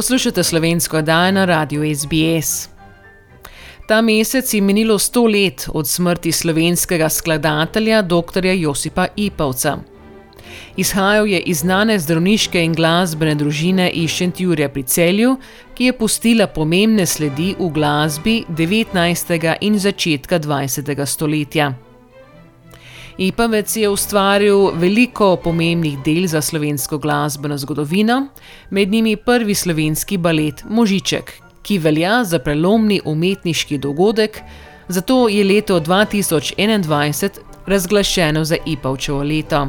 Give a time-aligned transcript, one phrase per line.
[0.00, 2.68] Poslušate slovensko oddajo na radiju SBS.
[3.88, 8.46] Ta mesec je minilo sto let od smrti slovenskega skladatelja dr.
[8.46, 9.76] Josipa Ipavca.
[10.76, 15.36] Izhajal je iz znane zdravniške in glasbene družine iz Šentjurja pri celju,
[15.74, 19.54] ki je pustila pomembne sledi v glasbi 19.
[19.60, 21.06] in začetka 20.
[21.06, 21.74] stoletja.
[23.20, 28.28] Ipavec je ustvaril veliko pomembnih del za slovensko glasbeno zgodovino,
[28.70, 34.40] med njimi prvi slovenski balet Možiček, ki velja za prelomni umetniški dogodek,
[34.88, 37.28] zato je leto 2021
[37.66, 39.66] razglašeno za Ipavčevo leto.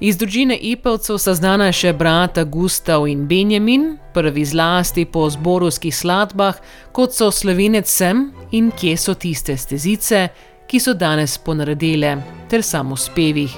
[0.00, 6.58] Iz družine Ipavcev sta znana še brata Gustav in Benjamin, prvi zlasti po zborovskih skladbah,
[6.92, 10.26] kot so Slovenec sem in kje so tiste stezice,
[10.66, 12.16] ki so danes ponaredile,
[12.50, 13.54] ter samo spevih.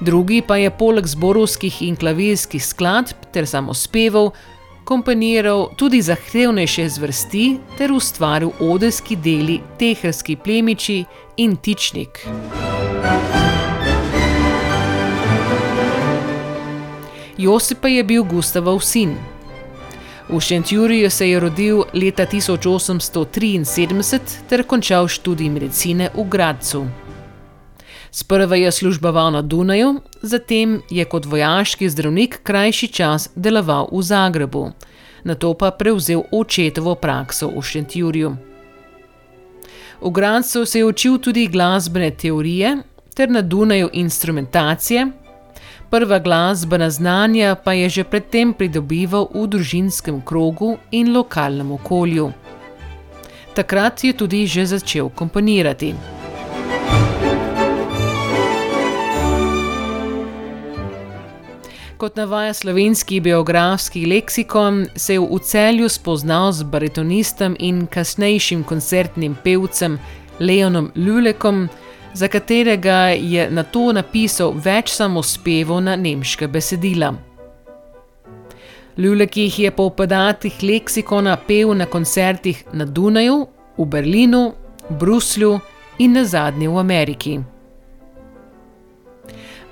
[0.00, 4.32] Drugi pa je poleg zborovskih in klavirskih skladb ter samo spevov
[4.84, 7.44] komponiral tudi zahtevnejše zvrsti
[7.78, 11.04] ter ustvaril odeski deli Teherski plemiči
[11.36, 12.26] in Tičnik.
[17.38, 19.33] Josip pa je bil Gustavov sin.
[20.28, 24.18] V Šentjuriju se je rodil leta 1873
[24.48, 26.86] ter končal študij medicine v Gradcu.
[28.10, 34.72] Sprva je služboval na Dunaju, zatem je kot vojaški zdravnik krajši čas deloval v Zagrebu,
[35.24, 38.36] na to pa prevzel očetovo prakso v Šentjurju.
[40.00, 42.76] V Gradcu se je učil tudi glasbene teorije
[43.14, 45.06] ter na Dunaju instrumentacije
[45.94, 52.32] prva glasbena znanja pa je že predtem pridobival v družinskem krogu in lokalnem okolju.
[53.54, 55.94] Takrat je tudi že začel komponirati.
[61.96, 69.38] Kot navaja slovenski biografski leksikon, se je v celju spoznal z baritonistom in kasnejšim koncertnim
[69.44, 69.98] pevcem
[70.40, 71.68] Leonom Lulekom,
[72.14, 77.14] za katerega je na to napisal več samospevov na nemške besedila.
[78.96, 83.46] Ljulek jih je po podatkih leksikona pel na koncertih na Dunaju,
[83.78, 84.52] v Berlinu,
[84.88, 85.58] Bruslju
[85.98, 87.40] in na zadnji v Ameriki.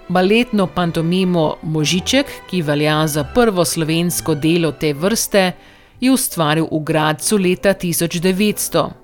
[0.08, 5.52] Baletno pantomimo Možiček, ki velja za prvo slovensko delo te vrste,
[6.00, 9.01] je ustvaril v Gradcu leta 1900.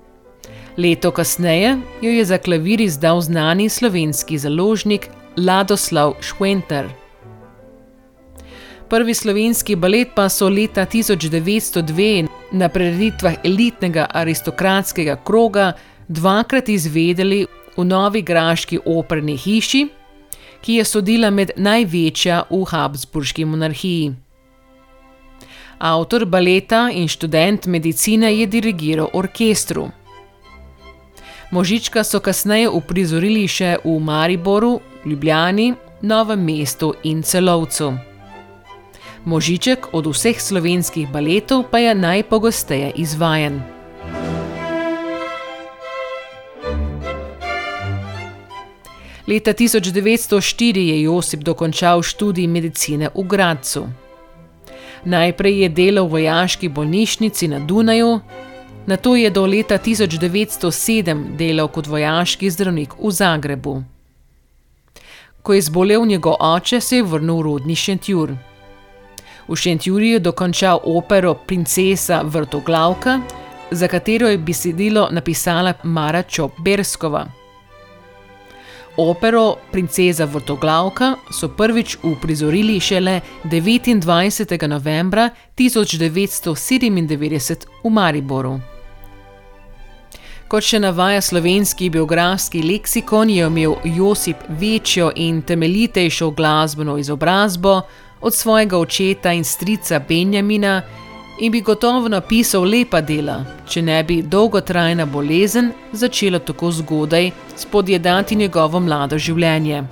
[0.79, 6.87] Leto kasneje jo je za klavir izdal znani slovenski založnik Ladoslav Šventner.
[8.89, 15.73] Prvi slovenski balet pa so leta 1902 na prireditvah elitnega aristokratskega kroga
[16.07, 17.45] dvakrat izvedeli
[17.77, 19.87] v Novi Graški operni hiši,
[20.61, 24.15] ki je sodila med največja v Habsburški monarhiji.
[25.79, 29.89] Avtor baleta in študent medicine je dirigiral orkestru.
[31.51, 37.89] Možička so kasneje uprizorili še v Mariboru, Ljubljani, Novem mestu in Celovcu.
[39.25, 43.57] Možiček od vseh slovenskih baletov pa je najpogosteje izvajan.
[49.25, 53.87] Leta 1904 je Josip dokončal študij medicine v Gradcu.
[55.05, 58.19] Najprej je delal v vojaški bolnišnici na Dunaju,
[58.87, 63.83] Na to je do leta 1907 delal kot vojaški zdravnik v Zagrebu.
[65.41, 68.35] Ko je zbolel njegov oče, se je vrnil v rodni Šentjur.
[69.47, 73.19] V Šentjurju je dokončal opero Princesa Vrtoglavka,
[73.71, 77.38] za katero je besedilo napisala Mara Čop-Berskova.
[78.99, 84.67] Opero Princesa Vrtoglavka so prvič uprizorili šele 29.
[84.67, 88.59] novembra 1997 v Mariboru.
[90.47, 97.81] Kot še navaja slovenski biografski leksikon, je imel Josip večjo in temeljitejšo glasbeno izobrazbo
[98.21, 100.81] od svojega očeta in strica Benjamina
[101.39, 108.35] in bi gotovo napisal lepa dela, če ne bi dolgotrajna bolezen začela tako zgodaj spodjedati
[108.35, 109.83] njegovo mlado življenje.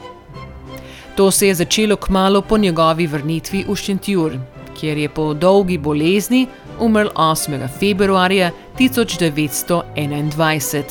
[1.16, 4.32] To se je začelo kmalo po njegovi vrnitvi v Šentjur,
[4.80, 6.48] kjer je po dolgi bolezni
[6.80, 7.68] umrl 8.
[7.80, 10.84] februarja 1921.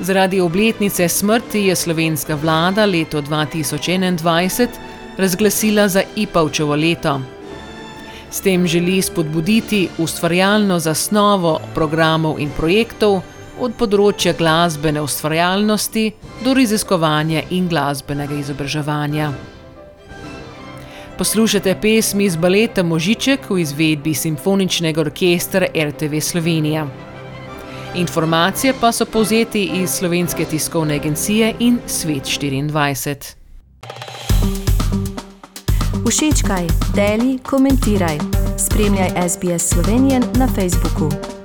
[0.00, 4.87] Zaradi obletnice smrti je slovenska vlada leto 2021
[5.18, 7.20] razglasila za Ipavčevo leto.
[8.30, 13.20] S tem želi spodbuditi ustvarjalno zasnovo programov in projektov
[13.60, 16.10] od področja glasbene ustvarjalnosti
[16.44, 19.32] do raziskovanja in glasbenega izobraževanja.
[21.18, 26.86] Poslušate pesmi iz baleta Možiček v izvedbi Simfoničnega orkestra RTV Slovenija.
[27.98, 33.37] Informacije pa so povzeti iz slovenske tiskovne agencije in Svet 24.
[36.08, 36.66] Všečkaj,
[36.96, 38.18] deli, komentiraj.
[38.58, 41.37] Spremljaj SBS Slovenijo na Facebooku.